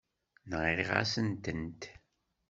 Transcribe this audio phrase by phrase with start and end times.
[0.49, 1.81] Nɣiɣ-asen-tent.